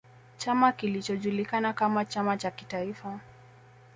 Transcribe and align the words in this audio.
Chama 0.37 0.71
kilichojulikana 0.71 1.73
kama 1.73 2.05
chama 2.05 2.37
cha 2.37 2.51
kitaifa 2.51 3.19